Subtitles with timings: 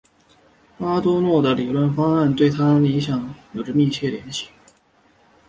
[0.79, 3.19] 阿多诺的理论方法与他对音乐的理解
[3.53, 4.47] 有着密切联系。